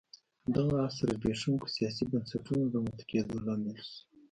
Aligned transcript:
دغه 0.55 0.75
عصر 0.87 1.07
د 1.11 1.15
زبېښونکو 1.17 1.67
سیاسي 1.75 2.03
بنسټونو 2.11 2.63
رامنځته 2.73 3.03
کېدو 3.11 3.43
لامل 3.45 3.77
شو 3.87 3.95